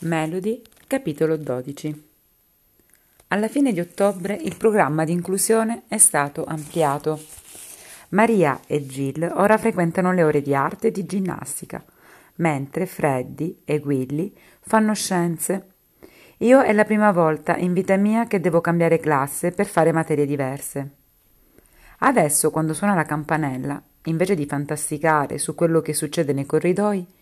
Melody, 0.00 0.60
capitolo 0.86 1.38
12 1.38 2.08
Alla 3.28 3.48
fine 3.48 3.72
di 3.72 3.80
ottobre 3.80 4.34
il 4.34 4.54
programma 4.54 5.04
di 5.06 5.12
inclusione 5.12 5.84
è 5.88 5.96
stato 5.96 6.44
ampliato. 6.44 7.18
Maria 8.10 8.60
e 8.66 8.84
Jill 8.84 9.32
ora 9.34 9.56
frequentano 9.56 10.12
le 10.12 10.22
ore 10.22 10.42
di 10.42 10.54
arte 10.54 10.88
e 10.88 10.90
di 10.90 11.06
ginnastica, 11.06 11.82
mentre 12.36 12.84
Freddy 12.84 13.62
e 13.64 13.80
Willy 13.82 14.36
fanno 14.60 14.92
scienze. 14.92 15.70
Io 16.38 16.60
è 16.60 16.74
la 16.74 16.84
prima 16.84 17.10
volta 17.10 17.56
in 17.56 17.72
vita 17.72 17.96
mia 17.96 18.26
che 18.26 18.38
devo 18.38 18.60
cambiare 18.60 19.00
classe 19.00 19.52
per 19.52 19.64
fare 19.64 19.92
materie 19.92 20.26
diverse. 20.26 20.90
Adesso, 22.00 22.50
quando 22.50 22.74
suona 22.74 22.94
la 22.94 23.04
campanella, 23.06 23.82
invece 24.04 24.34
di 24.34 24.44
fantasticare 24.44 25.38
su 25.38 25.54
quello 25.54 25.80
che 25.80 25.94
succede 25.94 26.34
nei 26.34 26.44
corridoi, 26.44 27.14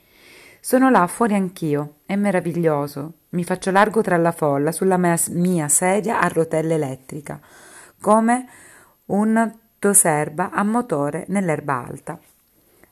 sono 0.65 0.89
là 0.89 1.07
fuori 1.07 1.35
anch'io, 1.35 1.96
è 2.07 2.17
meraviglioso. 2.17 3.13
Mi 3.31 3.45
faccio 3.45 3.71
largo 3.71 4.00
tra 4.00 4.17
la 4.17 4.32
folla 4.32 4.72
sulla 4.72 4.96
mia 4.96 5.68
sedia 5.68 6.21
a 6.22 6.29
rotella 6.29 6.72
elettrica, 6.72 7.39
come 8.00 8.46
un 9.07 9.58
toserba 9.79 10.53
a 10.53 10.63
motore 10.63 11.27
nell'erba 11.29 11.85
alta. 11.86 12.19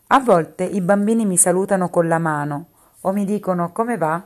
A 0.09 0.21
volte 0.21 0.65
i 0.65 0.83
bambini 0.83 1.25
mi 1.25 1.39
salutano 1.39 1.89
con 1.89 2.09
la 2.09 2.19
mano 2.19 2.67
o 3.01 3.13
mi 3.13 3.25
dicono 3.25 3.73
come 3.73 3.97
va. 3.97 4.23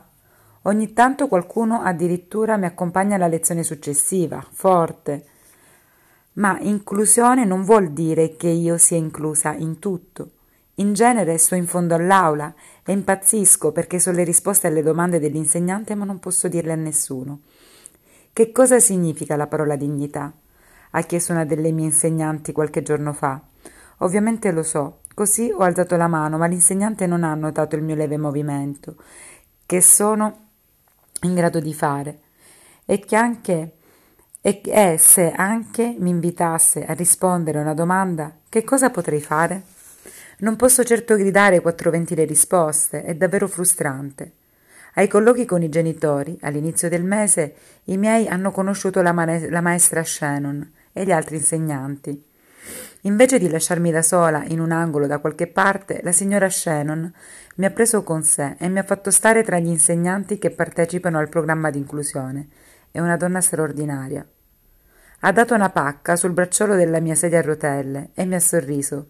Ogni 0.63 0.91
tanto 0.91 1.29
qualcuno 1.29 1.79
addirittura 1.79 2.57
mi 2.57 2.65
accompagna 2.65 3.15
alla 3.15 3.27
lezione 3.27 3.63
successiva, 3.63 4.45
forte. 4.51 5.25
Ma 6.33 6.59
inclusione 6.59 7.45
non 7.45 7.63
vuol 7.63 7.93
dire 7.93 8.35
che 8.35 8.49
io 8.49 8.77
sia 8.77 8.97
inclusa 8.97 9.53
in 9.53 9.79
tutto. 9.79 10.31
In 10.79 10.93
genere 10.93 11.37
sto 11.37 11.55
in 11.55 11.67
fondo 11.67 11.95
all'aula 11.95 12.53
e 12.83 12.91
impazzisco 12.91 13.71
perché 13.71 13.99
so 13.99 14.11
le 14.11 14.23
risposte 14.23 14.67
alle 14.67 14.83
domande 14.83 15.19
dell'insegnante 15.19 15.95
ma 15.95 16.05
non 16.05 16.19
posso 16.19 16.47
dirle 16.47 16.73
a 16.73 16.75
nessuno. 16.75 17.41
Che 18.31 18.51
cosa 18.51 18.79
significa 18.79 19.35
la 19.35 19.47
parola 19.47 19.75
dignità? 19.75 20.33
ha 20.91 21.01
chiesto 21.01 21.31
una 21.31 21.45
delle 21.45 21.71
mie 21.71 21.85
insegnanti 21.85 22.51
qualche 22.51 22.81
giorno 22.81 23.13
fa. 23.13 23.41
Ovviamente 23.99 24.51
lo 24.51 24.63
so, 24.63 25.01
così 25.13 25.51
ho 25.51 25.59
alzato 25.59 25.95
la 25.95 26.07
mano, 26.07 26.37
ma 26.37 26.47
l'insegnante 26.47 27.05
non 27.07 27.23
ha 27.23 27.33
notato 27.33 27.75
il 27.75 27.83
mio 27.83 27.95
leve 27.95 28.17
movimento, 28.17 28.95
che 29.65 29.81
sono 29.81 30.45
in 31.21 31.33
grado 31.33 31.59
di 31.59 31.73
fare, 31.73 32.19
e 32.85 32.99
che 32.99 33.15
anche 33.15 33.71
e, 34.39 34.61
e 34.63 34.97
se 34.97 35.31
anche 35.31 35.95
mi 35.99 36.09
invitasse 36.09 36.85
a 36.85 36.93
rispondere 36.93 37.57
a 37.57 37.61
una 37.61 37.73
domanda, 37.73 38.37
che 38.47 38.63
cosa 38.63 38.89
potrei 38.89 39.19
fare? 39.19 39.63
Non 40.39 40.55
posso 40.55 40.83
certo 40.83 41.15
gridare 41.15 41.61
quattro 41.61 41.89
venti 41.89 42.13
le 42.13 42.25
risposte, 42.25 43.03
è 43.03 43.15
davvero 43.15 43.47
frustrante. 43.47 44.33
Ai 44.93 45.07
colloqui 45.07 45.45
con 45.45 45.63
i 45.63 45.69
genitori, 45.69 46.37
all'inizio 46.41 46.89
del 46.89 47.03
mese, 47.03 47.55
i 47.85 47.97
miei 47.97 48.27
hanno 48.27 48.51
conosciuto 48.51 49.01
la, 49.01 49.13
mane- 49.13 49.49
la 49.49 49.61
maestra 49.61 50.03
Shannon 50.03 50.71
e 50.93 51.05
gli 51.05 51.11
altri 51.11 51.37
insegnanti. 51.37 52.23
Invece 53.01 53.39
di 53.39 53.49
lasciarmi 53.49 53.89
da 53.89 54.03
sola 54.03 54.43
in 54.45 54.59
un 54.59 54.71
angolo 54.71 55.07
da 55.07 55.17
qualche 55.17 55.47
parte, 55.47 56.01
la 56.03 56.11
signora 56.11 56.49
Shannon 56.49 57.11
mi 57.55 57.65
ha 57.65 57.71
preso 57.71 58.03
con 58.03 58.21
sé 58.23 58.57
e 58.59 58.69
mi 58.69 58.77
ha 58.77 58.83
fatto 58.83 59.09
stare 59.09 59.43
tra 59.43 59.57
gli 59.57 59.67
insegnanti 59.67 60.37
che 60.37 60.51
partecipano 60.51 61.17
al 61.17 61.29
programma 61.29 61.71
di 61.71 61.79
inclusione. 61.79 62.47
È 62.91 62.99
una 62.99 63.17
donna 63.17 63.41
straordinaria. 63.41 64.23
Ha 65.21 65.31
dato 65.31 65.55
una 65.55 65.71
pacca 65.71 66.15
sul 66.15 66.31
bracciolo 66.31 66.75
della 66.75 66.99
mia 66.99 67.15
sedia 67.15 67.39
a 67.39 67.43
rotelle 67.43 68.09
e 68.13 68.25
mi 68.25 68.35
ha 68.35 68.39
sorriso. 68.39 69.07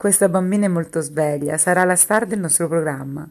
Questa 0.00 0.30
bambina 0.30 0.64
è 0.64 0.68
molto 0.68 1.02
sveglia, 1.02 1.58
sarà 1.58 1.84
la 1.84 1.94
star 1.94 2.24
del 2.24 2.38
nostro 2.38 2.68
programma. 2.68 3.30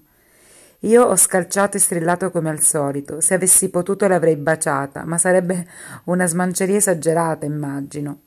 Io 0.82 1.04
ho 1.04 1.16
scalciato 1.16 1.78
e 1.78 1.80
strillato 1.80 2.30
come 2.30 2.52
al 2.52 2.60
solito. 2.60 3.22
Se 3.22 3.34
avessi 3.34 3.72
potuto 3.72 4.08
l'avrei 4.08 4.36
baciata, 4.36 5.04
ma 5.04 5.18
sarebbe 5.18 5.66
una 6.04 6.28
smanceria 6.28 6.78
esagerata, 6.78 7.48
immagino. 7.48 8.20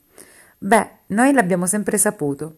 Beh, 0.58 0.90
noi 1.06 1.32
l'abbiamo 1.32 1.66
sempre 1.66 1.98
saputo. 1.98 2.56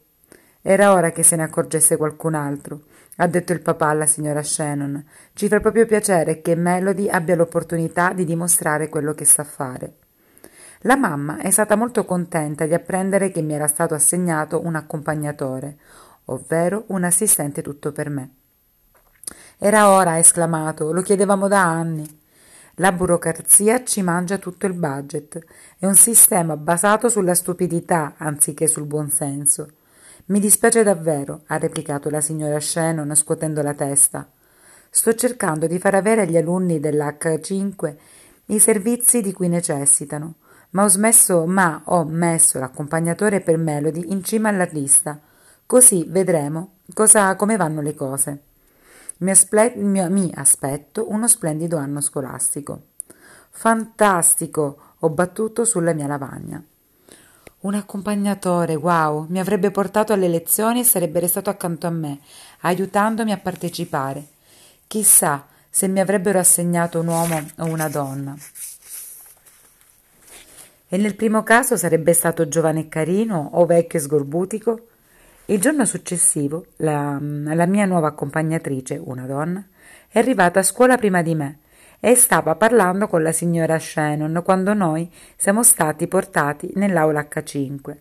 Era 0.63 0.95
ora 0.95 1.13
che 1.13 1.23
se 1.23 1.37
ne 1.37 1.43
accorgesse 1.43 1.99
qualcun 1.99 2.33
altro, 2.33 2.85
ha 3.17 3.27
detto 3.27 3.53
il 3.53 3.61
papà 3.61 3.89
alla 3.89 4.07
signora 4.07 4.43
Shannon. 4.43 5.05
Ci 5.35 5.49
fa 5.49 5.61
proprio 5.61 5.85
piacere 5.85 6.41
che 6.41 6.55
Melody 6.55 7.11
abbia 7.11 7.37
l'opportunità 7.37 8.15
di 8.15 8.25
dimostrare 8.25 8.89
quello 8.89 9.13
che 9.13 9.27
sa 9.27 9.45
fare. 9.45 9.97
La 10.87 10.97
mamma 10.97 11.39
è 11.39 11.51
stata 11.51 11.77
molto 11.77 12.05
contenta 12.05 12.67
di 12.67 12.75
apprendere 12.75 13.31
che 13.31 13.41
mi 13.41 13.55
era 13.55 13.67
stato 13.67 13.95
assegnato 13.95 14.63
un 14.67 14.75
accompagnatore, 14.75 15.79
ovvero 16.27 16.85
un 16.89 17.05
assistente 17.05 17.63
tutto 17.63 17.91
per 17.91 18.11
me. 18.11 18.31
Era 19.57 19.89
ora, 19.89 20.11
ha 20.11 20.19
esclamato, 20.19 20.93
lo 20.93 21.01
chiedevamo 21.01 21.49
da 21.49 21.63
anni. 21.63 22.07
La 22.75 22.93
burocrazia 22.93 23.83
ci 23.83 24.03
mangia 24.03 24.37
tutto 24.37 24.67
il 24.67 24.75
budget. 24.75 25.43
È 25.79 25.87
un 25.87 25.95
sistema 25.95 26.55
basato 26.55 27.09
sulla 27.09 27.35
stupidità 27.35 28.17
anziché 28.19 28.67
sul 28.67 28.85
buonsenso. 28.85 29.69
Mi 30.27 30.39
dispiace 30.39 30.83
davvero, 30.83 31.45
ha 31.47 31.57
replicato 31.57 32.11
la 32.11 32.21
signora 32.21 32.61
Shannon 32.61 33.15
scuotendo 33.15 33.63
la 33.63 33.73
testa. 33.73 34.29
Sto 34.91 35.15
cercando 35.15 35.67
di 35.67 35.79
far 35.79 35.95
avere 35.95 36.23
agli 36.23 36.37
alunni 36.37 36.79
dell'H5 36.79 37.97
i 38.47 38.59
servizi 38.59 39.23
di 39.23 39.33
cui 39.33 39.49
necessitano 39.49 40.35
ma 40.75 40.83
ho 40.83 40.89
smesso, 40.89 41.47
ma 41.47 41.83
ho 41.85 42.05
messo 42.05 42.59
l'accompagnatore 42.59 43.41
per 43.41 43.57
Melody 43.57 44.11
in 44.11 44.25
cima 44.25 44.49
alla 44.49 44.69
lista. 44.71 45.21
Così 45.67 46.05
vedremo 46.09 46.79
cosa, 46.93 47.37
come 47.37 47.57
vanno 47.57 47.81
le 47.81 47.95
cose. 47.95 48.43
Mi, 49.19 49.31
asple- 49.31 49.75
mi 49.77 50.33
aspetto 50.35 51.11
uno 51.11 51.29
splendido 51.29 51.77
anno 51.77 52.01
scolastico. 52.01 52.87
Fantastico! 53.51 54.79
Ho 55.01 55.11
battuto 55.11 55.65
sulla 55.65 55.93
mia 55.93 56.09
lavagna. 56.09 56.63
Un 57.61 57.75
accompagnatore, 57.75 58.75
wow, 58.75 59.27
mi 59.29 59.39
avrebbe 59.39 59.71
portato 59.71 60.13
alle 60.13 60.29
lezioni 60.29 60.81
e 60.81 60.85
sarebbe 60.85 61.21
restato 61.21 61.51
accanto 61.51 61.87
a 61.87 61.91
me, 61.91 62.19
aiutandomi 62.63 63.31
a 63.31 63.39
partecipare. 63.39 64.27
Chissà 64.89 65.47
se 65.71 65.87
mi 65.87 66.01
avrebbero 66.01 66.41
assegnato 66.41 67.01
un 67.01 67.07
uomo 67.07 67.47
o 67.59 67.67
una 67.67 67.89
donna 67.89 68.37
e 70.95 70.97
nel 70.97 71.17
primo 71.17 71.43
caso 71.43 71.77
sarebbe 71.77 72.13
stato 72.13 72.47
giovane 72.47 72.83
e 72.83 72.89
carino 72.89 73.51
o 73.55 73.67
vecchio 73.67 73.99
e 73.99 74.03
sgorbutico? 74.03 74.87
Il 75.47 75.61
giorno 75.61 75.85
successivo 75.85 76.67
la, 76.77 77.19
la 77.21 77.67
mia 77.67 77.85
nuova 77.85 78.07
accompagnatrice, 78.07 79.03
una 79.03 79.27
donna, 79.27 79.67
è 80.07 80.21
arrivata 80.21 80.61
a 80.61 80.63
scuola 80.63 80.97
prima 80.97 81.21
di 81.21 81.35
me 81.35 81.59
e 81.99 82.15
stava 82.15 82.55
parlando 82.55 83.09
con 83.09 83.25
la 83.25 83.33
signora 83.33 83.77
Shannon 83.77 84.41
quando 84.45 84.73
noi 84.73 85.13
siamo 85.35 85.65
stati 85.65 86.07
portati 86.07 86.71
nell'aula 86.77 87.27
H5. 87.29 87.97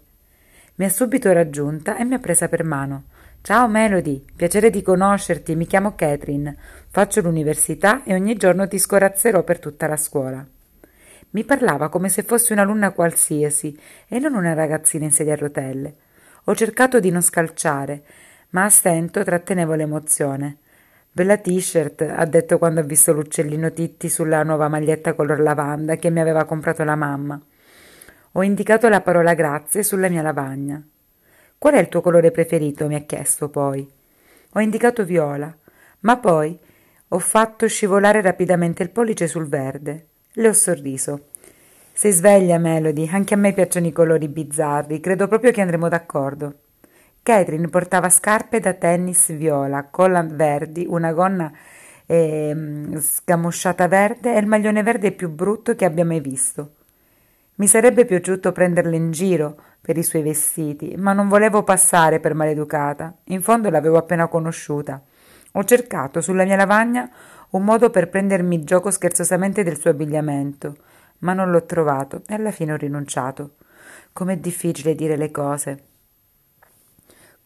Mi 0.76 0.86
ha 0.86 0.90
subito 0.90 1.34
raggiunta 1.34 1.98
e 1.98 2.03
mi 2.03 2.14
ha 2.14 2.20
presa 2.20 2.48
per 2.48 2.64
mano. 2.64 3.06
Ciao 3.42 3.68
Melody, 3.68 4.24
piacere 4.36 4.70
di 4.70 4.84
conoscerti, 4.84 5.56
mi 5.56 5.66
chiamo 5.66 5.96
Catherine, 5.96 6.56
faccio 6.92 7.22
l'università 7.22 8.03
e 8.03 8.14
ogni 8.14 8.36
giorno 8.36 8.68
ti 8.68 8.78
scorazzerò 8.78 9.42
per 9.42 9.58
tutta 9.58 9.88
la 9.88 9.98
scuola. 9.98 10.48
Mi 11.34 11.44
parlava 11.44 11.90
come 11.90 12.10
se 12.10 12.22
fossi 12.22 12.54
un'alunna 12.54 12.92
qualsiasi 12.92 13.76
e 14.08 14.20
non 14.20 14.36
una 14.36 14.54
ragazzina 14.54 15.06
in 15.06 15.12
sedia 15.12 15.34
a 15.34 15.38
rotelle. 15.38 15.96
Ho 16.44 16.54
cercato 16.54 17.00
di 17.00 17.10
non 17.10 17.24
scalciare, 17.24 18.04
ma 18.50 18.66
a 18.66 18.70
stento 18.70 19.24
trattenevo 19.24 19.74
l'emozione. 19.74 20.58
Bella 21.12 21.38
t-shirt, 21.38 22.02
ha 22.02 22.26
detto 22.26 22.60
quando 22.60 22.82
ha 22.82 22.84
visto 22.84 23.14
l'uccellino 23.14 23.72
Titti 23.72 24.10
sulla 24.10 24.44
nuova 24.44 24.68
maglietta 24.68 25.16
color 25.16 25.40
lavanda 25.40 25.96
che 25.96 26.12
mi 26.12 26.20
aveva 26.20 26.46
comprato 26.46 26.84
la 26.84 26.96
mamma. 26.96 27.42
Ho 28.34 28.44
indicato 28.44 28.88
la 28.88 29.02
parola 29.02 29.34
grazie 29.34 29.82
sulla 29.82 30.10
mia 30.10 30.22
lavagna. 30.22 30.84
Qual 31.58 31.74
è 31.74 31.80
il 31.80 31.90
tuo 31.90 32.02
colore 32.02 32.30
preferito? 32.30 32.86
mi 32.86 32.96
ha 32.96 33.06
chiesto 33.06 33.50
poi. 33.50 33.90
Ho 34.52 34.60
indicato 34.60 35.04
viola, 35.04 35.56
ma 36.02 36.18
poi 36.18 36.60
ho 37.08 37.20
fatto 37.20 37.68
scivolare 37.68 38.22
rapidamente 38.22 38.84
il 38.84 38.91
pollice 38.91 39.28
sul 39.28 39.47
verde. 39.47 40.09
Le 40.35 40.47
ho 40.47 40.53
sorriso. 40.53 41.26
Sei 41.91 42.12
sveglia, 42.12 42.58
Melody, 42.58 43.08
anche 43.12 43.35
a 43.35 43.38
me 43.38 43.53
piacciono 43.53 43.85
i 43.85 43.91
colori 43.91 44.28
bizzarri, 44.28 45.00
credo 45.00 45.28
proprio 45.28 45.52
che 45.52 45.62
andremo 45.62 45.88
d'accordo. 45.88 46.56
Catherine 47.22 47.68
portava 47.68 48.09
scarpe 48.09 48.59
da 48.59 48.74
tennis 48.74 49.32
viola, 49.32 49.88
collant 49.91 50.34
verdi, 50.34 50.88
una 50.90 51.14
gonna 51.14 51.52
eh, 52.08 52.97
scamosciata 53.00 53.88
verde 53.88 54.34
e 54.34 54.40
il 54.40 54.47
maglione 54.47 54.82
verde 54.82 55.12
più 55.12 55.30
brutto 55.30 55.76
che 55.76 55.85
abbia 55.85 56.03
mai 56.03 56.20
visto. 56.20 56.78
Mi 57.56 57.68
sarebbe 57.68 58.06
piaciuto 58.06 58.52
prenderla 58.52 58.96
in 58.96 59.12
giro 59.12 59.56
per 59.79 59.97
i 59.97 60.03
suoi 60.03 60.24
vestiti, 60.24 60.96
ma 60.97 61.14
non 61.14 61.28
volevo 61.28 61.62
passare 61.62 62.20
per 62.20 62.34
maleducata. 62.34 63.16
In 63.26 63.44
fondo 63.44 63.70
l'avevo 63.70 63.97
appena 63.97 64.28
conosciuta. 64.28 65.00
Ho 65.52 65.64
cercato 65.64 66.22
sulla 66.22 66.44
mia 66.44 66.56
lavagna 66.56 67.08
un 67.53 67.64
modo 67.64 67.91
per 67.91 68.09
prendermi 68.09 68.64
gioco 68.64 68.90
scherzosamente 68.90 69.64
del 69.64 69.79
suo 69.79 69.91
abbigliamento, 69.91 70.76
ma 71.20 71.34
non 71.34 71.52
l'ho 71.52 71.66
trovato 71.66 72.23
e 72.28 72.34
alla 72.34 72.52
fine 72.52 72.73
ho 72.73 72.78
rinunciato. 72.78 73.55
Com'è 74.11 74.38
difficile 74.38 74.96
dire 74.96 75.16
le 75.16 75.29
cose. 75.29 75.84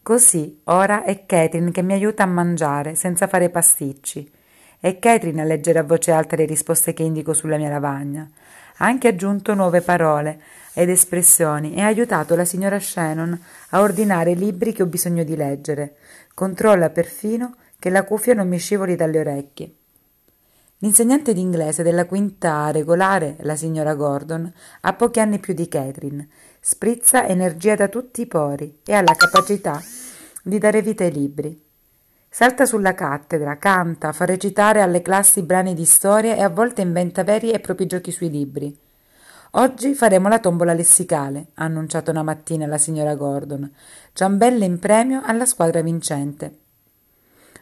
Così 0.02 0.62
ora 0.66 1.04
è 1.04 1.26
Catherine 1.26 1.72
che 1.72 1.82
mi 1.82 1.92
aiuta 1.92 2.24
a 2.24 2.28
mangiare 2.28 2.96
senza 2.96 3.28
fare 3.28 3.50
pasticci 3.50 4.32
È 4.80 4.98
Catherine 5.00 5.42
a 5.42 5.44
leggere 5.44 5.80
a 5.80 5.84
voce 5.84 6.12
alta 6.12 6.38
le 6.38 6.46
risposte 6.46 6.94
che 6.94 7.04
indico 7.04 7.34
sulla 7.34 7.58
mia 7.58 7.70
lavagna. 7.70 8.30
Ha 8.78 8.86
anche 8.86 9.10
aggiunto 9.10 9.54
nuove 9.56 9.82
parole 9.82 10.40
ed 10.74 10.90
espressioni 10.90 11.74
e 11.74 11.82
ha 11.82 11.88
aiutato 11.88 12.34
la 12.38 12.46
signora 12.46 12.80
Shannon 12.80 13.38
a 13.72 13.82
ordinare 13.82 14.32
i 14.32 14.38
libri 14.38 14.72
che 14.72 14.84
ho 14.84 14.86
bisogno 14.86 15.26
di 15.26 15.36
leggere. 15.36 15.98
Controlla 16.34 16.92
perfino 16.92 17.56
che 17.78 17.90
la 17.90 18.06
cuffia 18.06 18.34
non 18.34 18.48
mi 18.48 18.58
scivoli 18.58 18.96
dalle 18.96 19.20
orecchie. 19.20 19.74
L'insegnante 20.80 21.34
d'inglese 21.34 21.82
della 21.82 22.06
quinta 22.06 22.70
regolare, 22.70 23.38
la 23.40 23.56
signora 23.56 23.96
Gordon, 23.96 24.52
ha 24.82 24.94
pochi 24.94 25.20
anni 25.20 25.40
più 25.40 25.56
di 25.56 25.68
Catherine, 25.68 26.28
sprizza 26.60 27.26
energia 27.28 27.74
da 27.74 27.88
tutti 27.88 28.22
i 28.22 28.28
pori 28.28 28.82
e 28.86 28.94
ha 28.94 29.02
la 29.02 29.16
capacità 29.16 29.82
di 30.44 30.60
dare 30.60 30.84
vita 30.84 31.04
ai 31.04 31.12
libri. 31.12 31.66
Salta 32.30 32.68
sulla 32.68 32.94
cattedra, 32.94 33.58
canta, 33.58 34.12
fa 34.12 34.26
recitare 34.26 34.82
alle 34.82 35.02
classi 35.02 35.42
brani 35.42 35.74
di 35.74 35.86
storia 35.86 36.36
e 36.36 36.44
a 36.44 36.50
volte 36.50 36.82
inventa 36.82 37.24
veri 37.24 37.50
e 37.50 37.60
propri 37.60 37.88
giochi 37.88 38.12
sui 38.12 38.30
libri. 38.30 38.78
Oggi 39.52 39.96
faremo 39.96 40.28
la 40.28 40.38
tombola 40.38 40.74
lessicale, 40.74 41.48
ha 41.56 41.64
annunciato 41.64 42.12
una 42.12 42.22
mattina 42.22 42.68
la 42.68 42.78
signora 42.78 43.16
Gordon. 43.16 43.74
Ciambelle 44.14 44.66
in 44.66 44.78
premio 44.78 45.24
alla 45.26 45.46
squadra 45.46 45.82
vincente. 45.82 46.66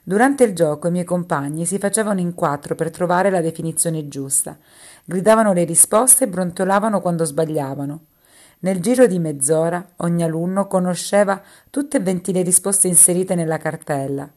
Durante 0.08 0.44
il 0.44 0.54
gioco 0.54 0.88
i 0.88 0.92
miei 0.92 1.04
compagni 1.04 1.66
si 1.66 1.80
facevano 1.80 2.20
in 2.20 2.36
quattro 2.36 2.76
per 2.76 2.92
trovare 2.92 3.32
la 3.32 3.42
definizione 3.42 4.08
giusta, 4.08 4.56
gridavano 5.04 5.52
le 5.52 5.64
risposte 5.64 6.26
e 6.26 6.28
brontolavano 6.28 7.02
quando 7.02 7.26
sbagliavano. 7.26 8.02
Nel 8.60 8.82
giro 8.82 9.08
di 9.08 9.18
mezz'ora 9.18 9.84
ogni 9.98 10.22
alunno 10.22 10.68
conosceva 10.68 11.42
tutte 11.72 11.98
e 11.98 12.02
venti 12.02 12.32
le 12.32 12.44
risposte 12.44 12.88
inserite 12.88 13.34
nella 13.34 13.58
cartella. 13.58 14.32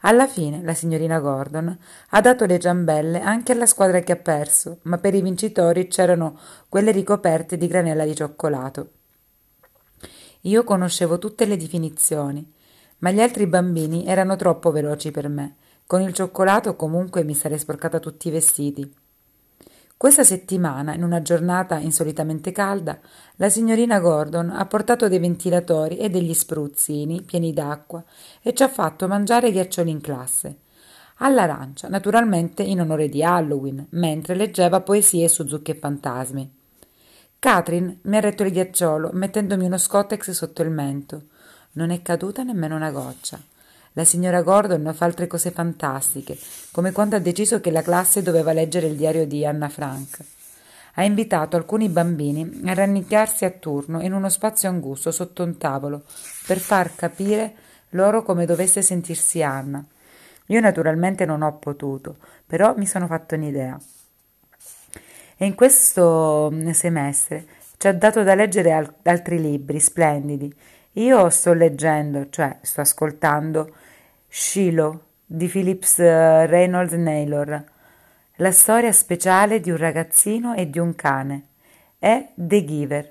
Alla 0.00 0.26
fine 0.26 0.62
la 0.62 0.72
signorina 0.72 1.20
Gordon 1.20 1.76
ha 2.08 2.20
dato 2.22 2.46
le 2.46 2.58
ciambelle 2.58 3.20
anche 3.20 3.52
alla 3.52 3.66
squadra 3.66 4.00
che 4.00 4.12
ha 4.12 4.16
perso, 4.16 4.78
ma 4.84 4.96
per 4.96 5.14
i 5.14 5.20
vincitori 5.20 5.86
c'erano 5.88 6.38
quelle 6.66 6.92
ricoperte 6.92 7.58
di 7.58 7.66
granella 7.66 8.06
di 8.06 8.14
cioccolato. 8.14 8.90
Io 10.44 10.64
conoscevo 10.64 11.18
tutte 11.18 11.44
le 11.44 11.58
definizioni 11.58 12.50
ma 13.00 13.10
gli 13.10 13.20
altri 13.20 13.46
bambini 13.46 14.06
erano 14.06 14.36
troppo 14.36 14.70
veloci 14.70 15.10
per 15.10 15.28
me. 15.28 15.56
Con 15.86 16.00
il 16.00 16.14
cioccolato 16.14 16.76
comunque 16.76 17.24
mi 17.24 17.34
sarei 17.34 17.58
sporcata 17.58 17.98
tutti 17.98 18.28
i 18.28 18.30
vestiti. 18.30 18.94
Questa 20.00 20.24
settimana, 20.24 20.94
in 20.94 21.02
una 21.02 21.20
giornata 21.20 21.76
insolitamente 21.76 22.52
calda, 22.52 22.98
la 23.36 23.50
signorina 23.50 24.00
Gordon 24.00 24.48
ha 24.48 24.64
portato 24.64 25.08
dei 25.08 25.18
ventilatori 25.18 25.98
e 25.98 26.08
degli 26.08 26.32
spruzzini 26.32 27.20
pieni 27.20 27.52
d'acqua 27.52 28.02
e 28.40 28.54
ci 28.54 28.62
ha 28.62 28.68
fatto 28.68 29.06
mangiare 29.06 29.52
ghiaccioli 29.52 29.90
in 29.90 30.00
classe. 30.00 30.56
All'arancia, 31.16 31.88
naturalmente 31.88 32.62
in 32.62 32.80
onore 32.80 33.10
di 33.10 33.22
Halloween, 33.22 33.88
mentre 33.90 34.34
leggeva 34.34 34.80
poesie 34.80 35.28
su 35.28 35.46
zucche 35.46 35.72
e 35.72 35.78
fantasmi. 35.78 36.50
Catherine 37.38 37.98
mi 38.02 38.16
ha 38.16 38.20
retto 38.20 38.42
il 38.42 38.52
ghiacciolo 38.52 39.10
mettendomi 39.12 39.66
uno 39.66 39.76
scottex 39.76 40.30
sotto 40.30 40.62
il 40.62 40.70
mento. 40.70 41.24
Non 41.72 41.90
è 41.90 42.02
caduta 42.02 42.42
nemmeno 42.42 42.74
una 42.74 42.90
goccia. 42.90 43.40
La 43.92 44.04
signora 44.04 44.42
Gordon 44.42 44.92
fa 44.94 45.04
altre 45.04 45.26
cose 45.26 45.50
fantastiche, 45.52 46.36
come 46.72 46.90
quando 46.90 47.16
ha 47.16 47.20
deciso 47.20 47.60
che 47.60 47.70
la 47.70 47.82
classe 47.82 48.22
doveva 48.22 48.52
leggere 48.52 48.86
il 48.86 48.96
diario 48.96 49.26
di 49.26 49.44
Anna 49.46 49.68
Frank. 49.68 50.18
Ha 50.94 51.04
invitato 51.04 51.56
alcuni 51.56 51.88
bambini 51.88 52.62
a 52.66 52.74
rannicchiarsi 52.74 53.44
a 53.44 53.50
turno 53.50 54.00
in 54.00 54.12
uno 54.12 54.28
spazio 54.28 54.68
angusto 54.68 55.12
sotto 55.12 55.44
un 55.44 55.58
tavolo 55.58 56.02
per 56.46 56.58
far 56.58 56.94
capire 56.96 57.54
loro 57.90 58.22
come 58.22 58.46
dovesse 58.46 58.82
sentirsi 58.82 59.42
Anna. 59.42 59.84
Io 60.46 60.60
naturalmente 60.60 61.24
non 61.24 61.42
ho 61.42 61.56
potuto, 61.58 62.16
però 62.46 62.74
mi 62.76 62.86
sono 62.86 63.06
fatto 63.06 63.36
un'idea. 63.36 63.78
E 65.36 65.46
in 65.46 65.54
questo 65.54 66.52
semestre 66.72 67.46
ci 67.76 67.86
ha 67.86 67.94
dato 67.94 68.24
da 68.24 68.34
leggere 68.34 68.72
al- 68.72 68.92
altri 69.04 69.40
libri 69.40 69.78
splendidi 69.78 70.52
io 70.92 71.30
sto 71.30 71.52
leggendo, 71.52 72.28
cioè 72.30 72.58
sto 72.62 72.80
ascoltando 72.80 73.74
Shiloh 74.28 75.04
di 75.24 75.46
Phillips 75.46 75.98
eh, 76.00 76.46
Reynolds 76.46 76.92
Naylor, 76.94 77.64
la 78.36 78.52
storia 78.52 78.92
speciale 78.92 79.60
di 79.60 79.70
un 79.70 79.76
ragazzino 79.76 80.54
e 80.54 80.68
di 80.68 80.78
un 80.78 80.94
cane. 80.94 81.46
È 81.98 82.32
The 82.34 82.64
Giver 82.64 83.10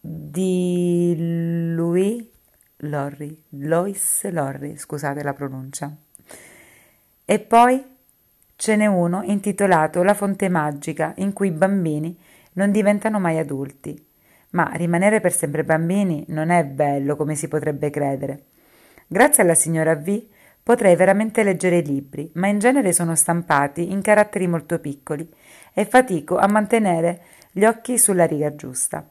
di 0.00 1.14
Louis 1.74 2.24
Lorry, 2.84 3.44
Lois 3.50 4.28
Lorry, 4.30 4.76
scusate 4.76 5.22
la 5.22 5.34
pronuncia. 5.34 5.94
E 7.24 7.38
poi 7.38 7.84
ce 8.56 8.76
n'è 8.76 8.86
uno 8.86 9.22
intitolato 9.22 10.02
La 10.02 10.14
fonte 10.14 10.48
magica, 10.48 11.12
in 11.16 11.32
cui 11.32 11.48
i 11.48 11.52
bambini 11.52 12.18
non 12.54 12.70
diventano 12.70 13.18
mai 13.20 13.38
adulti. 13.38 14.10
Ma 14.52 14.70
rimanere 14.74 15.20
per 15.20 15.32
sempre 15.32 15.64
bambini 15.64 16.24
non 16.28 16.48
è 16.50 16.64
bello 16.64 17.16
come 17.16 17.34
si 17.34 17.48
potrebbe 17.48 17.90
credere. 17.90 18.44
Grazie 19.06 19.42
alla 19.42 19.54
signora 19.54 19.94
V 19.94 20.26
potrei 20.62 20.96
veramente 20.96 21.42
leggere 21.42 21.78
i 21.78 21.84
libri, 21.84 22.30
ma 22.34 22.46
in 22.46 22.58
genere 22.58 22.92
sono 22.92 23.14
stampati 23.14 23.90
in 23.90 24.00
caratteri 24.00 24.46
molto 24.46 24.78
piccoli 24.78 25.28
e 25.74 25.84
fatico 25.84 26.38
a 26.38 26.46
mantenere 26.46 27.20
gli 27.50 27.64
occhi 27.64 27.98
sulla 27.98 28.24
riga 28.24 28.54
giusta. 28.54 29.06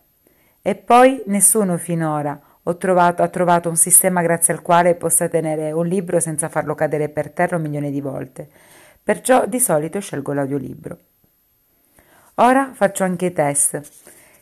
E 0.61 0.75
poi 0.75 1.23
nessuno 1.25 1.77
finora 1.77 2.39
trovato, 2.77 3.23
ha 3.23 3.27
trovato 3.27 3.69
un 3.69 3.75
sistema 3.75 4.21
grazie 4.21 4.53
al 4.53 4.61
quale 4.61 4.95
possa 4.95 5.27
tenere 5.27 5.71
un 5.71 5.87
libro 5.87 6.19
senza 6.19 6.49
farlo 6.49 6.75
cadere 6.75 7.09
per 7.09 7.31
terra 7.31 7.55
un 7.55 7.63
milione 7.63 7.91
di 7.91 8.01
volte. 8.01 8.47
Perciò 9.03 9.45
di 9.47 9.59
solito 9.59 9.99
scelgo 9.99 10.33
l'audiolibro. 10.33 10.97
Ora 12.35 12.71
faccio 12.73 13.03
anche 13.03 13.27
i 13.27 13.33
test. 13.33 13.81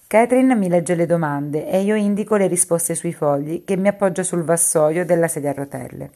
Catherine 0.10 0.56
mi 0.56 0.70
legge 0.70 0.96
le 0.96 1.06
domande 1.06 1.70
e 1.70 1.82
io 1.82 1.94
indico 1.94 2.36
le 2.36 2.48
risposte 2.48 2.96
sui 2.96 3.14
fogli 3.14 3.64
che 3.64 3.78
mi 3.78 3.90
appoggio 3.90 4.24
sul 4.24 4.42
vassoio 4.42 5.06
della 5.06 5.28
sedia 5.28 5.52
a 5.52 5.54
rotelle. 5.54 6.10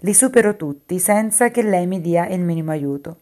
Li 0.00 0.12
supero 0.12 0.54
tutti 0.54 0.98
senza 0.98 1.48
che 1.48 1.62
lei 1.62 1.86
mi 1.86 2.02
dia 2.02 2.26
il 2.26 2.42
minimo 2.42 2.72
aiuto. 2.72 3.20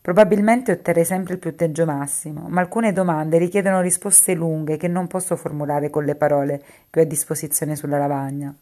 Probabilmente 0.00 0.72
otterrei 0.72 1.04
sempre 1.04 1.34
il 1.34 1.38
punteggio 1.38 1.84
massimo, 1.84 2.46
ma 2.48 2.60
alcune 2.60 2.92
domande 2.92 3.38
richiedono 3.38 3.80
risposte 3.80 4.34
lunghe 4.34 4.76
che 4.76 4.88
non 4.88 5.06
posso 5.06 5.36
formulare 5.36 5.88
con 5.88 6.04
le 6.04 6.16
parole 6.16 6.60
che 6.90 6.98
ho 6.98 7.02
a 7.04 7.06
disposizione 7.06 7.76
sulla 7.76 7.98
lavagna. 7.98 8.52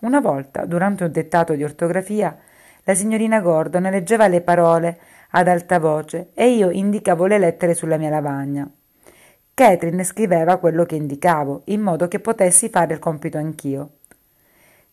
Una 0.00 0.20
volta, 0.20 0.66
durante 0.66 1.04
un 1.04 1.10
dettato 1.10 1.54
di 1.54 1.64
ortografia, 1.64 2.36
la 2.84 2.94
signorina 2.94 3.40
Gordon 3.40 3.84
leggeva 3.84 4.28
le 4.28 4.42
parole 4.42 5.00
ad 5.30 5.48
alta 5.48 5.78
voce 5.78 6.32
e 6.34 6.50
io 6.50 6.68
indicavo 6.68 7.24
le 7.24 7.38
lettere 7.38 7.72
sulla 7.72 7.96
mia 7.96 8.10
lavagna. 8.10 8.70
Catherine 9.60 10.04
scriveva 10.04 10.56
quello 10.56 10.86
che 10.86 10.94
indicavo, 10.94 11.64
in 11.66 11.82
modo 11.82 12.08
che 12.08 12.18
potessi 12.18 12.70
fare 12.70 12.94
il 12.94 12.98
compito 12.98 13.36
anch'io. 13.36 13.90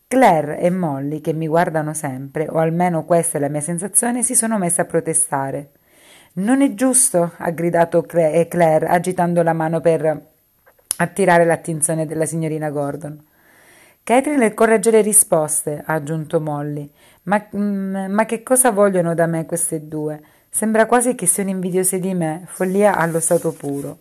Claire 0.09 0.59
e 0.59 0.69
Molly, 0.69 1.21
che 1.21 1.31
mi 1.31 1.47
guardano 1.47 1.93
sempre, 1.93 2.49
o 2.49 2.57
almeno 2.57 3.05
questa 3.05 3.37
è 3.37 3.39
la 3.39 3.47
mia 3.47 3.61
sensazione, 3.61 4.23
si 4.23 4.35
sono 4.35 4.57
messe 4.57 4.81
a 4.81 4.83
protestare. 4.83 5.69
Non 6.33 6.61
è 6.61 6.73
giusto, 6.73 7.31
ha 7.37 7.49
gridato 7.51 8.01
Claire, 8.01 8.87
agitando 8.87 9.41
la 9.41 9.53
mano 9.53 9.79
per 9.79 10.21
attirare 10.97 11.45
l'attenzione 11.45 12.05
della 12.05 12.25
signorina 12.25 12.69
Gordon. 12.69 13.25
Catherine 14.03 14.53
corregge 14.53 14.91
le 14.91 14.99
risposte, 14.99 15.81
ha 15.85 15.93
aggiunto 15.93 16.41
Molly. 16.41 16.91
Ma, 17.23 17.47
mm, 17.55 18.11
ma 18.11 18.25
che 18.25 18.43
cosa 18.43 18.71
vogliono 18.71 19.13
da 19.13 19.27
me 19.27 19.45
queste 19.45 19.87
due? 19.87 20.21
Sembra 20.49 20.85
quasi 20.85 21.15
che 21.15 21.25
siano 21.25 21.51
invidiose 21.51 21.99
di 21.99 22.13
me, 22.13 22.43
follia 22.47 22.97
allo 22.97 23.21
stato 23.21 23.53
puro. 23.53 23.99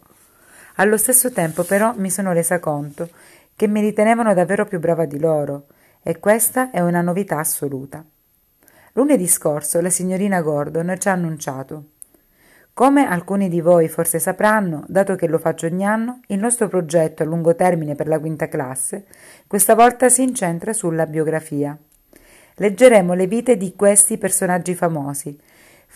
Allo 0.76 0.96
stesso 0.96 1.32
tempo 1.32 1.64
però 1.64 1.94
mi 1.96 2.10
sono 2.10 2.32
resa 2.32 2.58
conto 2.58 3.10
che 3.54 3.66
mi 3.66 3.80
ritenevano 3.80 4.34
davvero 4.34 4.64
più 4.64 4.78
brava 4.78 5.06
di 5.06 5.18
loro, 5.18 5.66
e 6.02 6.18
questa 6.18 6.70
è 6.70 6.80
una 6.80 7.00
novità 7.00 7.38
assoluta. 7.38 8.04
Lunedì 8.92 9.26
scorso 9.26 9.80
la 9.80 9.90
signorina 9.90 10.40
Gordon 10.40 10.94
ci 10.98 11.08
ha 11.08 11.12
annunciato 11.12 11.94
come 12.76 13.06
alcuni 13.06 13.48
di 13.48 13.62
voi 13.62 13.88
forse 13.88 14.18
sapranno, 14.18 14.84
dato 14.86 15.14
che 15.14 15.26
lo 15.26 15.38
faccio 15.38 15.64
ogni 15.64 15.86
anno, 15.86 16.20
il 16.26 16.38
nostro 16.38 16.68
progetto 16.68 17.22
a 17.22 17.24
lungo 17.24 17.54
termine 17.54 17.94
per 17.94 18.06
la 18.06 18.18
quinta 18.18 18.48
classe 18.48 19.06
questa 19.46 19.74
volta 19.74 20.10
si 20.10 20.22
incentra 20.22 20.74
sulla 20.74 21.06
biografia. 21.06 21.74
Leggeremo 22.56 23.14
le 23.14 23.26
vite 23.26 23.56
di 23.56 23.74
questi 23.74 24.18
personaggi 24.18 24.74
famosi, 24.74 25.40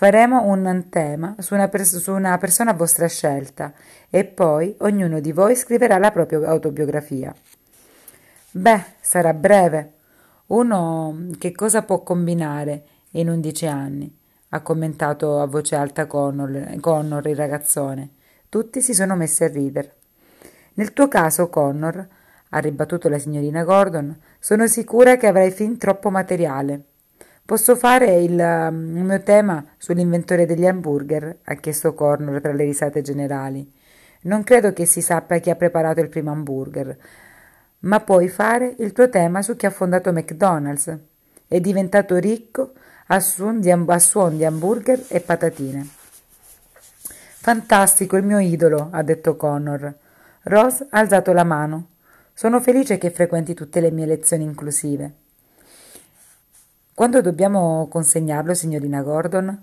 Faremo 0.00 0.44
un 0.44 0.86
tema 0.88 1.34
su 1.40 1.52
una, 1.52 1.68
pers- 1.68 1.98
su 1.98 2.14
una 2.14 2.38
persona 2.38 2.70
a 2.70 2.74
vostra 2.74 3.06
scelta 3.06 3.74
e 4.08 4.24
poi 4.24 4.74
ognuno 4.78 5.20
di 5.20 5.30
voi 5.30 5.54
scriverà 5.54 5.98
la 5.98 6.10
propria 6.10 6.40
autobiografia. 6.48 7.34
Beh, 8.52 8.82
sarà 8.98 9.34
breve. 9.34 9.92
Uno 10.46 11.26
che 11.36 11.52
cosa 11.52 11.82
può 11.82 12.02
combinare 12.02 12.84
in 13.10 13.28
undici 13.28 13.66
anni? 13.66 14.10
ha 14.48 14.62
commentato 14.62 15.38
a 15.38 15.44
voce 15.44 15.76
alta 15.76 16.06
Connor, 16.06 16.80
Connor, 16.80 17.26
il 17.26 17.36
ragazzone. 17.36 18.08
Tutti 18.48 18.80
si 18.80 18.94
sono 18.94 19.16
messi 19.16 19.44
a 19.44 19.48
ridere. 19.48 19.96
Nel 20.76 20.94
tuo 20.94 21.08
caso, 21.08 21.50
Connor, 21.50 22.08
ha 22.48 22.58
ribattuto 22.58 23.10
la 23.10 23.18
signorina 23.18 23.64
Gordon, 23.64 24.18
sono 24.38 24.66
sicura 24.66 25.18
che 25.18 25.26
avrai 25.26 25.50
fin 25.50 25.76
troppo 25.76 26.08
materiale. 26.08 26.84
Posso 27.50 27.74
fare 27.74 28.20
il, 28.20 28.30
il 28.30 29.02
mio 29.04 29.22
tema 29.24 29.64
sull'inventore 29.76 30.46
degli 30.46 30.64
hamburger? 30.64 31.38
ha 31.42 31.54
chiesto 31.54 31.94
Cornor 31.94 32.40
tra 32.40 32.52
le 32.52 32.62
risate 32.62 33.02
generali. 33.02 33.68
Non 34.20 34.44
credo 34.44 34.72
che 34.72 34.86
si 34.86 35.00
sappia 35.00 35.38
chi 35.38 35.50
ha 35.50 35.56
preparato 35.56 35.98
il 35.98 36.08
primo 36.08 36.30
hamburger, 36.30 36.96
ma 37.80 37.98
puoi 37.98 38.28
fare 38.28 38.76
il 38.78 38.92
tuo 38.92 39.08
tema 39.08 39.42
su 39.42 39.56
chi 39.56 39.66
ha 39.66 39.70
fondato 39.70 40.12
McDonald's. 40.12 40.96
È 41.48 41.58
diventato 41.58 42.18
ricco 42.18 42.70
a 43.08 43.18
suon 43.18 43.58
di, 43.58 43.68
a 43.72 43.98
suon 43.98 44.36
di 44.36 44.44
hamburger 44.44 45.06
e 45.08 45.18
patatine. 45.18 45.88
Fantastico, 47.40 48.16
il 48.16 48.22
mio 48.22 48.38
idolo, 48.38 48.90
ha 48.92 49.02
detto 49.02 49.34
Connor. 49.34 49.92
Rose 50.42 50.86
ha 50.88 51.00
alzato 51.00 51.32
la 51.32 51.42
mano. 51.42 51.88
Sono 52.32 52.60
felice 52.60 52.96
che 52.96 53.10
frequenti 53.10 53.54
tutte 53.54 53.80
le 53.80 53.90
mie 53.90 54.06
lezioni 54.06 54.44
inclusive. 54.44 55.14
Quando 57.00 57.22
dobbiamo 57.22 57.88
consegnarlo, 57.88 58.52
signorina 58.52 59.00
Gordon? 59.00 59.58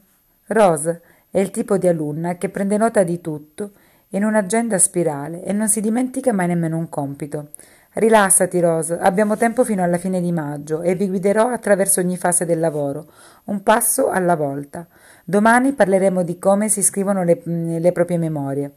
Rose 0.48 1.02
è 1.30 1.38
il 1.38 1.52
tipo 1.52 1.78
di 1.78 1.88
alunna 1.88 2.36
che 2.36 2.50
prende 2.50 2.78
nota 2.78 3.04
di 3.04 3.22
tutto 3.22 3.74
in 4.08 4.24
un'agenda 4.26 4.80
spirale 4.80 5.44
e 5.44 5.54
non 5.54 5.70
si 5.70 5.80
dimentica 5.80 6.34
mai 6.34 6.48
nemmeno 6.48 6.80
un 6.80 6.90
compito. 6.90 7.50
Rilassati, 7.94 8.60
Rose, 8.60 8.98
abbiamo 8.98 9.38
tempo 9.38 9.64
fino 9.64 9.84
alla 9.84 10.00
fine 10.00 10.20
di 10.20 10.32
maggio 10.32 10.82
e 10.82 10.96
vi 10.96 11.08
guiderò 11.10 11.50
attraverso 11.50 12.00
ogni 12.00 12.18
fase 12.18 12.44
del 12.44 12.60
lavoro, 12.60 13.06
un 13.44 13.62
passo 13.62 14.10
alla 14.10 14.36
volta. 14.36 14.88
Domani 15.24 15.74
parleremo 15.74 16.24
di 16.24 16.40
come 16.40 16.70
si 16.70 16.82
scrivono 16.82 17.24
le, 17.24 17.40
le 17.46 17.92
proprie 17.92 18.18
memorie. 18.18 18.72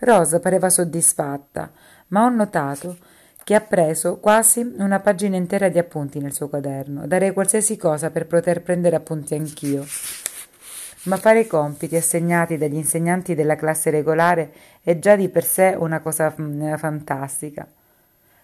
Rose 0.00 0.40
pareva 0.40 0.68
soddisfatta, 0.68 1.70
ma 2.08 2.24
ho 2.24 2.28
notato 2.28 2.96
che 3.44 3.54
ha 3.54 3.60
preso 3.60 4.16
quasi 4.16 4.74
una 4.78 5.00
pagina 5.00 5.36
intera 5.36 5.68
di 5.68 5.78
appunti 5.78 6.18
nel 6.18 6.32
suo 6.32 6.48
quaderno. 6.48 7.06
Darei 7.06 7.32
qualsiasi 7.32 7.76
cosa 7.76 8.10
per 8.10 8.26
poter 8.26 8.62
prendere 8.62 8.96
appunti 8.96 9.34
anch'io. 9.34 9.84
Ma 11.04 11.18
fare 11.18 11.40
i 11.40 11.46
compiti 11.46 11.94
assegnati 11.96 12.56
dagli 12.56 12.76
insegnanti 12.76 13.34
della 13.34 13.56
classe 13.56 13.90
regolare 13.90 14.52
è 14.82 14.98
già 14.98 15.14
di 15.14 15.28
per 15.28 15.44
sé 15.44 15.76
una 15.78 16.00
cosa 16.00 16.30
fantastica. 16.30 17.66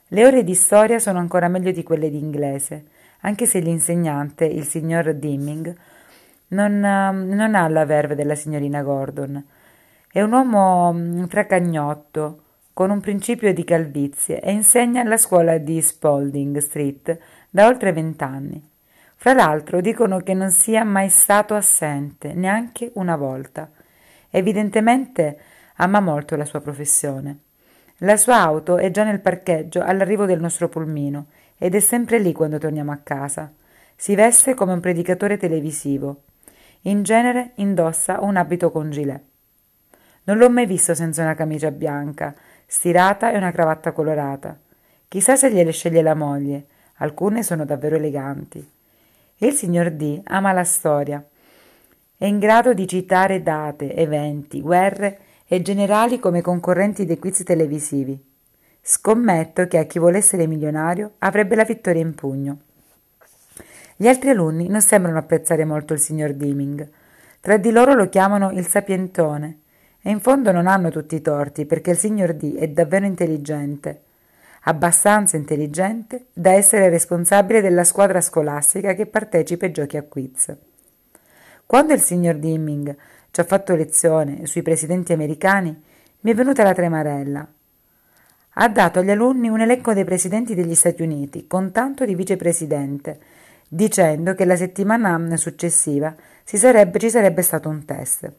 Le 0.09 0.27
ore 0.27 0.45
di 0.45 0.55
storia 0.55 0.99
sono 0.99 1.19
ancora 1.19 1.49
meglio 1.49 1.71
di 1.71 1.83
quelle 1.83 2.11
di 2.11 2.19
inglese, 2.19 2.85
anche 3.21 3.47
se 3.47 3.61
l'insegnante, 3.61 4.45
il 4.45 4.67
signor 4.67 5.15
Dimming, 5.15 5.75
non, 6.49 6.79
non 6.81 7.55
ha 7.55 7.69
la 7.69 7.85
verve 7.87 8.15
della 8.15 8.35
signorina 8.35 8.83
Gordon. 8.83 9.43
È 10.13 10.21
un 10.21 10.33
uomo 10.33 10.93
mm, 10.93 11.25
tracagnotto, 11.25 12.43
con 12.73 12.91
un 12.91 13.01
principio 13.01 13.53
di 13.53 13.65
calvizie, 13.65 14.41
e 14.41 14.53
insegna 14.53 15.03
alla 15.03 15.17
scuola 15.17 15.59
di 15.59 15.81
Spalding 15.81 16.59
Street 16.59 17.19
da 17.51 17.67
oltre 17.67 17.93
vent'anni. 17.93 18.69
Fra 19.17 19.35
l'altro 19.35 19.81
dicono 19.81 20.21
che 20.21 20.33
non 20.33 20.51
sia 20.51 20.83
mai 20.83 21.11
stato 21.11 21.55
assente, 21.55 22.33
neanche 22.33 22.91
una 22.95 23.17
volta. 23.17 23.71
Evidentemente 24.31 25.39
ama 25.77 26.01
molto 26.01 26.37
la 26.37 26.47
sua 26.47 26.61
professione. 26.61 27.39
La 27.99 28.17
sua 28.17 28.37
auto 28.37 28.79
è 28.79 28.91
già 28.91 29.05
nel 29.05 29.21
parcheggio 29.21 29.83
all'arrivo 29.83 30.25
del 30.25 30.41
nostro 30.41 30.71
pulmino 30.71 31.27
ed 31.59 31.75
è 31.75 31.81
sempre 31.81 32.19
lì 32.19 32.33
quando 32.33 32.57
torniamo 32.57 32.93
a 32.93 33.01
casa. 33.03 33.53
Si 33.95 34.15
veste 34.15 34.55
come 34.55 34.73
un 34.73 34.81
predicatore 34.81 35.37
televisivo. 35.37 36.23
In 36.83 37.03
genere 37.03 37.51
indossa 37.57 38.21
un 38.23 38.37
abito 38.37 38.71
con 38.71 38.91
gilet. 38.91 39.21
Non 40.25 40.39
l'ho 40.39 40.49
mai 40.49 40.65
visto 40.65 40.95
senza 40.95 41.23
una 41.23 41.35
camicia 41.35 41.71
bianca, 41.71 42.35
stirata 42.71 43.33
e 43.33 43.37
una 43.37 43.51
cravatta 43.51 43.91
colorata. 43.91 44.57
Chissà 45.09 45.35
se 45.35 45.51
gliele 45.51 45.73
sceglie 45.73 46.03
la 46.03 46.15
moglie. 46.15 46.67
Alcune 46.99 47.43
sono 47.43 47.65
davvero 47.65 47.97
eleganti. 47.97 48.65
Il 49.39 49.53
signor 49.55 49.91
D 49.91 50.21
ama 50.23 50.53
la 50.53 50.63
storia. 50.63 51.23
È 52.17 52.25
in 52.27 52.39
grado 52.39 52.73
di 52.73 52.87
citare 52.87 53.43
date, 53.43 53.93
eventi, 53.97 54.61
guerre 54.61 55.19
e 55.49 55.63
generali 55.63 56.21
come 56.21 56.43
concorrenti 56.43 57.05
dei 57.05 57.19
quiz 57.19 57.43
televisivi. 57.43 58.17
Scommetto 58.81 59.67
che 59.67 59.79
a 59.79 59.85
chi 59.85 59.99
vuole 59.99 60.19
essere 60.19 60.47
milionario 60.47 61.15
avrebbe 61.19 61.57
la 61.57 61.65
vittoria 61.65 62.03
in 62.03 62.15
pugno. 62.15 62.59
Gli 63.97 64.07
altri 64.07 64.31
alunni 64.31 64.69
non 64.69 64.81
sembrano 64.81 65.19
apprezzare 65.19 65.65
molto 65.65 65.93
il 65.93 65.99
signor 65.99 66.35
Dimming. 66.35 66.89
Tra 67.41 67.57
di 67.57 67.73
loro 67.73 67.95
lo 67.95 68.09
chiamano 68.09 68.53
il 68.53 68.67
sapientone 68.69 69.60
e 70.03 70.11
in 70.11 70.21
fondo 70.21 70.51
non 70.53 70.67
hanno 70.67 70.91
tutti 70.91 71.15
i 71.15 71.21
torti 71.21 71.67
perché 71.67 71.91
il 71.91 71.99
signor 71.99 72.35
D 72.35 72.57
è 72.57 72.69
davvero 72.69 73.05
intelligente, 73.05 74.03
abbastanza 74.63 75.37
intelligente 75.37 76.27
da 76.33 76.53
essere 76.53 76.89
responsabile 76.89 77.61
della 77.61 77.85
squadra 77.85 78.21
scolastica 78.21 78.95
che 78.95 79.07
partecipa 79.07 79.67
ai 79.67 79.73
giochi 79.73 79.97
a 79.97 80.03
quiz. 80.03 80.57
Quando 81.67 81.93
il 81.93 82.01
signor 82.01 82.37
Dimming 82.37 82.97
ci 83.31 83.41
ha 83.41 83.45
fatto 83.45 83.75
lezione 83.75 84.47
sui 84.47 84.63
presidenti 84.63 85.13
americani, 85.13 85.83
mi 86.21 86.31
è 86.31 86.35
venuta 86.35 86.63
la 86.63 86.75
tremarella. 86.75 87.49
Ha 88.55 88.69
dato 88.69 88.99
agli 88.99 89.11
alunni 89.11 89.49
un 89.49 89.61
elenco 89.61 89.95
dei 89.95 90.05
presidenti 90.05 90.55
degli 90.55 90.75
Stati 90.75 91.03
Uniti, 91.03 91.47
con 91.47 91.71
tanto 91.71 92.05
di 92.05 92.15
vicepresidente, 92.15 93.21
dicendo 93.69 94.35
che 94.35 94.45
la 94.45 94.57
settimana 94.57 95.37
successiva 95.37 96.15
sarebbe, 96.43 96.99
ci 96.99 97.09
sarebbe 97.09 97.43
stato 97.43 97.69
un 97.69 97.85
test. 97.85 98.33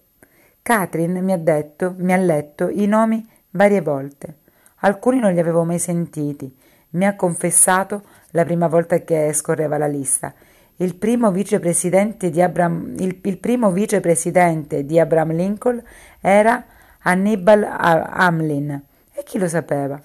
Catherine 0.62 1.22
mi 1.22 1.34
ha 1.34 1.38
detto, 1.38 1.94
mi 1.98 2.14
ha 2.14 2.18
letto 2.18 2.70
i 2.70 2.86
nomi 2.88 3.28
varie 3.52 3.82
volte. 3.82 4.38
Alcuni 4.84 5.20
non 5.20 5.34
li 5.34 5.40
avevo 5.40 5.64
mai 5.64 5.80
sentiti. 5.80 6.56
Mi 6.92 7.06
ha 7.06 7.16
confessato 7.16 8.04
la 8.32 8.44
prima 8.44 8.68
volta 8.68 9.00
che 9.00 9.32
scorreva 9.34 9.78
la 9.78 9.88
lista 9.88 10.34
il 10.82 10.96
primo 10.96 11.32
vicepresidente 11.32 12.30
di 12.30 12.42
Abraham, 12.42 12.96
il, 12.98 13.20
il 13.24 13.38
primo 13.38 13.72
vicepresidente 13.72 14.84
di 14.84 15.00
Abraham 15.00 15.32
Lincoln 15.34 15.82
era 16.20 16.66
Hannibal 17.00 17.64
Hamlin. 17.64 18.82
E 19.14 19.24
chi 19.24 19.38
lo 19.38 19.48
sapeva? 19.48 20.02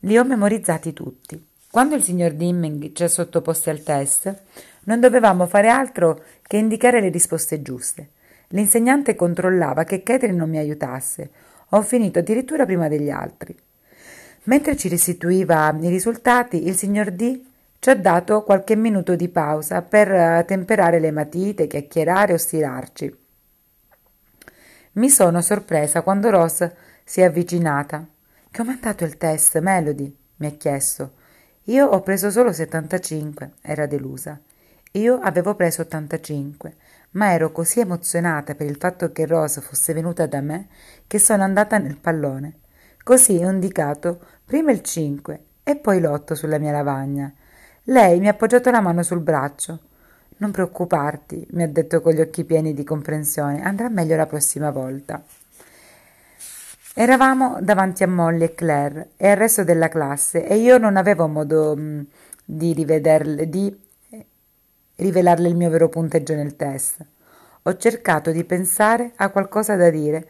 Li 0.00 0.18
ho 0.18 0.24
memorizzati 0.24 0.92
tutti. 0.92 1.42
Quando 1.70 1.94
il 1.94 2.02
signor 2.02 2.32
Dimming 2.32 2.92
ci 2.92 3.04
ha 3.04 3.08
sottoposti 3.08 3.70
al 3.70 3.82
test, 3.82 4.42
non 4.84 5.00
dovevamo 5.00 5.46
fare 5.46 5.68
altro 5.68 6.22
che 6.42 6.56
indicare 6.56 7.00
le 7.00 7.08
risposte 7.08 7.62
giuste. 7.62 8.10
L'insegnante 8.54 9.16
controllava 9.16 9.84
che 9.84 10.02
Catherine 10.02 10.38
non 10.38 10.48
mi 10.48 10.58
aiutasse. 10.58 11.30
Ho 11.70 11.82
finito 11.82 12.20
addirittura 12.20 12.64
prima 12.64 12.88
degli 12.88 13.10
altri. 13.10 13.54
Mentre 14.44 14.76
ci 14.76 14.88
restituiva 14.88 15.76
i 15.80 15.88
risultati, 15.88 16.66
il 16.66 16.76
signor 16.76 17.10
D 17.10 17.40
ci 17.80 17.90
ha 17.90 17.96
dato 17.96 18.44
qualche 18.44 18.76
minuto 18.76 19.16
di 19.16 19.28
pausa 19.28 19.82
per 19.82 20.10
eh, 20.10 20.44
temperare 20.46 21.00
le 21.00 21.10
matite, 21.10 21.66
chiacchierare 21.66 22.32
o 22.32 22.36
stirarci. 22.36 23.18
Mi 24.92 25.10
sono 25.10 25.40
sorpresa 25.40 26.02
quando 26.02 26.30
Rose 26.30 26.76
si 27.02 27.20
è 27.20 27.24
avvicinata. 27.24 28.06
Che 28.50 28.60
ho 28.60 28.64
mandato 28.64 29.04
il 29.04 29.16
test, 29.16 29.58
Melody? 29.58 30.16
mi 30.36 30.46
ha 30.46 30.50
chiesto. 30.50 31.14
Io 31.64 31.86
ho 31.86 32.00
preso 32.02 32.30
solo 32.30 32.52
75, 32.52 33.54
era 33.62 33.86
delusa. 33.86 34.40
Io 34.96 35.18
avevo 35.20 35.54
preso 35.54 35.82
85, 35.82 36.76
ma 37.12 37.32
ero 37.32 37.52
così 37.52 37.80
emozionata 37.80 38.54
per 38.54 38.66
il 38.66 38.76
fatto 38.78 39.12
che 39.12 39.26
Rose 39.26 39.60
fosse 39.60 39.92
venuta 39.92 40.26
da 40.26 40.40
me 40.40 40.68
che 41.06 41.18
sono 41.18 41.42
andata 41.42 41.78
nel 41.78 41.96
pallone. 41.96 42.60
Così 43.02 43.36
ho 43.42 43.50
indicato 43.50 44.20
prima 44.44 44.72
il 44.72 44.82
5 44.82 45.44
e 45.62 45.76
poi 45.76 46.00
l'8 46.00 46.32
sulla 46.34 46.58
mia 46.58 46.72
lavagna 46.72 47.32
lei 47.88 48.18
mi 48.18 48.28
ha 48.28 48.30
appoggiato 48.30 48.70
la 48.70 48.80
mano 48.80 49.02
sul 49.02 49.20
braccio. 49.20 49.78
Non 50.38 50.50
preoccuparti, 50.50 51.46
mi 51.50 51.62
ha 51.62 51.68
detto 51.68 52.00
con 52.00 52.14
gli 52.14 52.20
occhi 52.20 52.44
pieni 52.44 52.72
di 52.72 52.82
comprensione, 52.82 53.62
andrà 53.62 53.90
meglio 53.90 54.16
la 54.16 54.26
prossima 54.26 54.70
volta. 54.70 55.22
Eravamo 56.94 57.58
davanti 57.60 58.02
a 58.02 58.08
Molly 58.08 58.44
e 58.44 58.54
Claire 58.54 59.10
e 59.16 59.28
al 59.28 59.36
resto 59.36 59.64
della 59.64 59.88
classe 59.88 60.46
e 60.46 60.56
io 60.56 60.78
non 60.78 60.96
avevo 60.96 61.26
modo 61.26 61.76
mh, 61.76 61.80
mm, 61.80 62.00
di, 62.44 62.72
rivederle, 62.72 63.48
di 63.50 63.83
rivelarle 64.96 65.48
il 65.48 65.56
mio 65.56 65.70
vero 65.70 65.88
punteggio 65.88 66.34
nel 66.34 66.56
test. 66.56 67.04
Ho 67.62 67.76
cercato 67.76 68.30
di 68.30 68.44
pensare 68.44 69.12
a 69.16 69.30
qualcosa 69.30 69.76
da 69.76 69.90
dire 69.90 70.26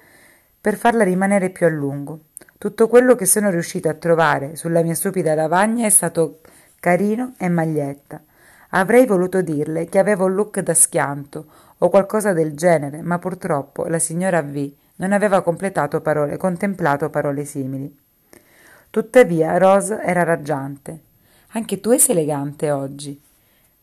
per 0.61 0.77
farla 0.77 1.05
rimanere 1.05 1.51
più 1.51 1.67
a 1.67 1.71
lungo. 1.71 2.27
Tutto 2.57 2.89
quello 2.89 3.15
che 3.15 3.27
sono 3.27 3.51
riuscita 3.51 3.91
a 3.91 3.95
trovare 3.95 4.57
sulla 4.57 4.83
mia 4.83 4.95
stupida 4.95 5.35
lavagna 5.35 5.87
è 5.87 5.91
stato 5.91 6.41
carino 6.81 7.35
e 7.39 7.49
maglietta. 7.49 8.23
Avrei 8.71 9.07
voluto 9.07 9.43
dirle 9.43 9.87
che 9.87 9.99
avevo 9.99 10.25
un 10.25 10.35
look 10.35 10.61
da 10.61 10.75
schianto 10.75 11.47
o 11.79 11.89
qualcosa 11.89 12.33
del 12.33 12.55
genere, 12.55 13.03
ma 13.03 13.19
purtroppo 13.19 13.85
la 13.85 13.99
signora 13.99 14.43
V 14.43 14.73
non 14.97 15.13
aveva 15.13 15.43
parole, 15.43 16.37
contemplato 16.37 17.11
parole 17.11 17.45
simili. 17.45 17.95
Tuttavia 18.91 19.59
Rose 19.59 20.01
era 20.01 20.23
raggiante. 20.23 21.01
Anche 21.49 21.81
tu 21.81 21.97
sei 21.99 22.15
elegante 22.17 22.71
oggi. 22.71 23.21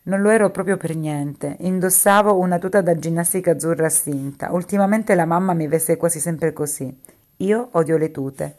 Non 0.03 0.21
lo 0.21 0.29
ero 0.29 0.49
proprio 0.49 0.77
per 0.77 0.95
niente. 0.95 1.57
Indossavo 1.59 2.37
una 2.37 2.57
tuta 2.57 2.81
da 2.81 2.97
ginnastica 2.97 3.51
azzurra 3.51 3.89
stinta. 3.89 4.51
Ultimamente 4.51 5.13
la 5.13 5.25
mamma 5.25 5.53
mi 5.53 5.67
veste 5.67 5.97
quasi 5.97 6.19
sempre 6.19 6.53
così. 6.53 6.95
Io 7.37 7.69
odio 7.71 7.97
le 7.97 8.09
tute. 8.09 8.57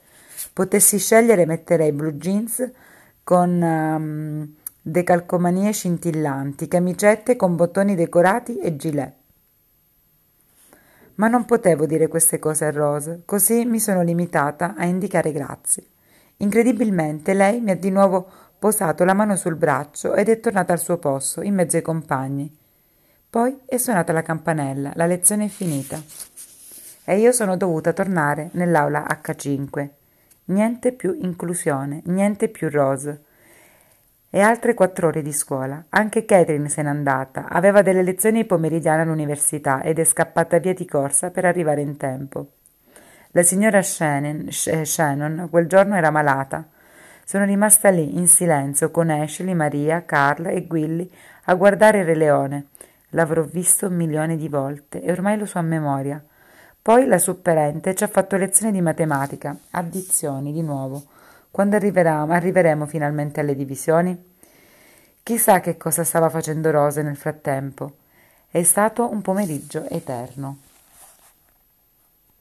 Potessi 0.52 0.98
scegliere 0.98 1.46
metterei 1.46 1.92
blue 1.92 2.16
jeans 2.16 2.70
con 3.24 3.60
um, 3.60 4.54
decalcomanie 4.80 5.72
scintillanti, 5.72 6.68
camicette 6.68 7.36
con 7.36 7.56
bottoni 7.56 7.94
decorati 7.94 8.58
e 8.58 8.76
gilet. 8.76 9.14
Ma 11.16 11.28
non 11.28 11.44
potevo 11.44 11.86
dire 11.86 12.08
queste 12.08 12.38
cose 12.38 12.64
a 12.64 12.70
Rose, 12.70 13.22
così 13.24 13.64
mi 13.64 13.78
sono 13.78 14.02
limitata 14.02 14.74
a 14.76 14.84
indicare 14.86 15.30
grazie. 15.30 15.84
Incredibilmente 16.38 17.34
lei 17.34 17.60
mi 17.60 17.70
ha 17.70 17.76
di 17.76 17.90
nuovo 17.90 18.28
posato 18.62 19.02
la 19.02 19.12
mano 19.12 19.34
sul 19.34 19.56
braccio 19.56 20.14
ed 20.14 20.28
è 20.28 20.38
tornata 20.38 20.72
al 20.72 20.78
suo 20.78 20.96
posto, 20.96 21.42
in 21.42 21.52
mezzo 21.52 21.74
ai 21.74 21.82
compagni. 21.82 22.48
Poi 23.28 23.58
è 23.66 23.76
suonata 23.76 24.12
la 24.12 24.22
campanella, 24.22 24.92
la 24.94 25.06
lezione 25.06 25.46
è 25.46 25.48
finita. 25.48 26.00
E 27.02 27.18
io 27.18 27.32
sono 27.32 27.56
dovuta 27.56 27.92
tornare 27.92 28.50
nell'aula 28.52 29.04
H5. 29.20 29.88
Niente 30.44 30.92
più 30.92 31.12
inclusione, 31.12 32.02
niente 32.04 32.46
più 32.46 32.70
Rose. 32.70 33.24
E 34.30 34.38
altre 34.38 34.74
quattro 34.74 35.08
ore 35.08 35.22
di 35.22 35.32
scuola. 35.32 35.86
Anche 35.88 36.24
Catherine 36.24 36.68
se 36.68 36.82
n'è 36.82 36.88
andata. 36.88 37.48
Aveva 37.48 37.82
delle 37.82 38.04
lezioni 38.04 38.44
pomeridiane 38.44 39.02
all'università 39.02 39.82
ed 39.82 39.98
è 39.98 40.04
scappata 40.04 40.58
via 40.58 40.72
di 40.72 40.86
corsa 40.86 41.32
per 41.32 41.46
arrivare 41.46 41.80
in 41.80 41.96
tempo. 41.96 42.46
La 43.32 43.42
signora 43.42 43.82
Shannon, 43.82 44.46
Shannon 44.52 45.48
quel 45.50 45.66
giorno 45.66 45.96
era 45.96 46.10
malata. 46.10 46.68
Sono 47.32 47.46
rimasta 47.46 47.88
lì, 47.88 48.18
in 48.18 48.28
silenzio, 48.28 48.90
con 48.90 49.08
Ashley, 49.08 49.54
Maria, 49.54 50.04
Carla 50.04 50.50
e 50.50 50.66
Willy, 50.68 51.10
a 51.44 51.54
guardare 51.54 52.04
Re 52.04 52.14
Leone. 52.14 52.66
L'avrò 53.12 53.40
visto 53.40 53.86
un 53.86 53.94
milione 53.94 54.36
di 54.36 54.50
volte 54.50 55.00
e 55.00 55.10
ormai 55.10 55.38
lo 55.38 55.46
so 55.46 55.56
a 55.56 55.62
memoria. 55.62 56.22
Poi 56.82 57.06
la 57.06 57.16
supperente 57.16 57.94
ci 57.94 58.04
ha 58.04 58.08
fatto 58.08 58.36
lezioni 58.36 58.70
di 58.70 58.82
matematica, 58.82 59.56
addizioni 59.70 60.52
di 60.52 60.60
nuovo. 60.60 61.04
Quando 61.50 61.76
arriveremo 61.76 62.84
finalmente 62.84 63.40
alle 63.40 63.56
divisioni? 63.56 64.34
Chissà 65.22 65.60
che 65.60 65.78
cosa 65.78 66.04
stava 66.04 66.28
facendo 66.28 66.70
Rose 66.70 67.00
nel 67.00 67.16
frattempo. 67.16 67.94
È 68.50 68.62
stato 68.62 69.10
un 69.10 69.22
pomeriggio 69.22 69.88
eterno. 69.88 70.58